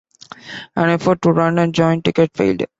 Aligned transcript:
An 0.75 0.89
effort 0.89 1.21
to 1.21 1.31
run 1.31 1.59
a 1.59 1.67
joint 1.67 2.03
ticket 2.03 2.31
failed. 2.35 2.63